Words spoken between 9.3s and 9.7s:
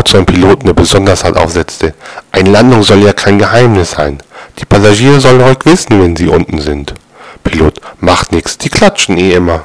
immer.